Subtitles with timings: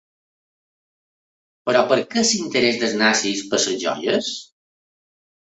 [1.69, 4.35] Però per què l’interès dels nazis per les joies?